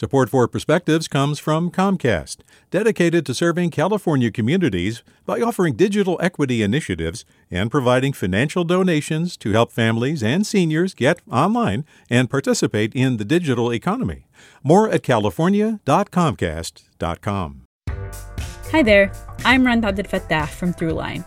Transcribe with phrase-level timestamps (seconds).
[0.00, 2.38] Support for Perspectives comes from Comcast,
[2.70, 9.52] dedicated to serving California communities by offering digital equity initiatives and providing financial donations to
[9.52, 14.26] help families and seniors get online and participate in the digital economy.
[14.62, 17.62] More at california.comcast.com.
[18.70, 19.12] Hi there,
[19.44, 21.26] I'm Rund Abdelfatah from Throughline.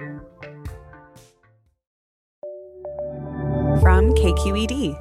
[4.21, 4.95] KQED.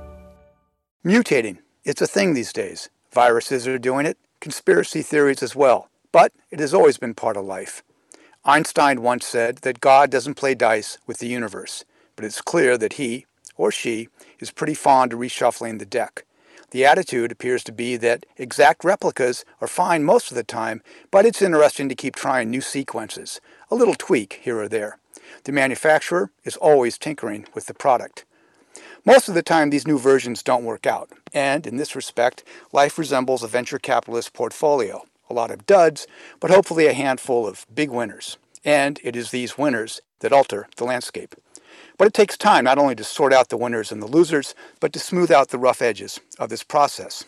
[1.04, 1.58] Mutating.
[1.84, 2.88] It's a thing these days.
[3.12, 5.90] Viruses are doing it, conspiracy theories as well.
[6.10, 7.82] But it has always been part of life.
[8.46, 11.84] Einstein once said that God doesn't play dice with the universe,
[12.16, 13.26] but it's clear that he,
[13.58, 16.24] or she, is pretty fond of reshuffling the deck.
[16.70, 21.26] The attitude appears to be that exact replicas are fine most of the time, but
[21.26, 23.38] it's interesting to keep trying new sequences,
[23.70, 24.96] a little tweak here or there.
[25.44, 28.24] The manufacturer is always tinkering with the product.
[29.06, 32.98] Most of the time, these new versions don't work out, and in this respect, life
[32.98, 35.06] resembles a venture capitalist portfolio.
[35.30, 36.06] A lot of duds,
[36.38, 38.36] but hopefully a handful of big winners.
[38.62, 41.34] And it is these winners that alter the landscape.
[41.96, 44.92] But it takes time not only to sort out the winners and the losers, but
[44.92, 47.24] to smooth out the rough edges of this process.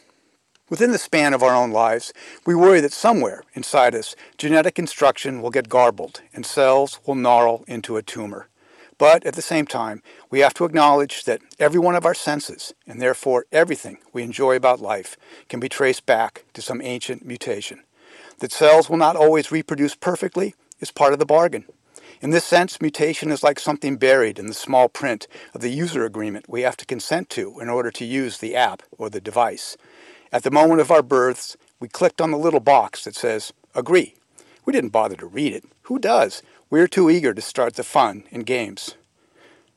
[0.68, 2.12] Within the span of our own lives,
[2.44, 7.64] we worry that somewhere inside us, genetic instruction will get garbled and cells will gnarl
[7.66, 8.48] into a tumor.
[9.02, 10.00] But at the same time,
[10.30, 14.54] we have to acknowledge that every one of our senses, and therefore everything we enjoy
[14.54, 15.16] about life,
[15.48, 17.82] can be traced back to some ancient mutation.
[18.38, 21.64] That cells will not always reproduce perfectly is part of the bargain.
[22.20, 26.04] In this sense, mutation is like something buried in the small print of the user
[26.04, 29.76] agreement we have to consent to in order to use the app or the device.
[30.30, 34.14] At the moment of our births, we clicked on the little box that says, Agree.
[34.64, 35.64] We didn't bother to read it.
[35.86, 36.40] Who does?
[36.72, 38.94] We're too eager to start the fun and games.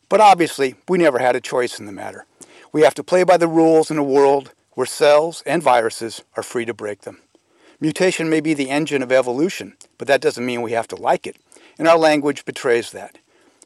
[0.08, 2.26] But obviously, we never had a choice in the matter.
[2.72, 6.42] We have to play by the rules in a world where cells and viruses are
[6.42, 7.20] free to break them.
[7.82, 11.28] Mutation may be the engine of evolution, but that doesn't mean we have to like
[11.28, 11.36] it,
[11.78, 13.18] and our language betrays that.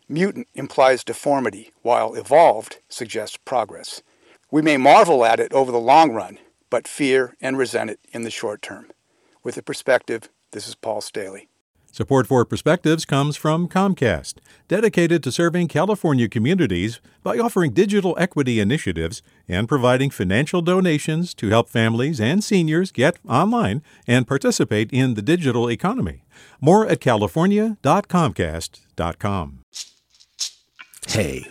[0.07, 4.01] Mutant implies deformity, while evolved suggests progress.
[4.49, 6.39] We may marvel at it over the long run,
[6.71, 8.87] but fear and resent it in the short term.
[9.43, 11.48] With a perspective, this is Paul Staley.
[11.91, 14.35] Support for Perspectives comes from Comcast,
[14.67, 21.49] dedicated to serving California communities by offering digital equity initiatives and providing financial donations to
[21.49, 26.23] help families and seniors get online and participate in the digital economy.
[26.61, 29.59] More at california.comcast.com.
[31.07, 31.47] Hey,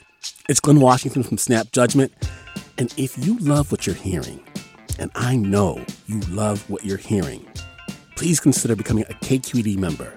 [0.48, 2.12] it's Glynn Washington from Snap Judgment,
[2.78, 4.40] and if you love what you're hearing,
[5.00, 7.46] and I know you love what you're hearing,
[8.16, 10.16] please consider becoming a KQED member.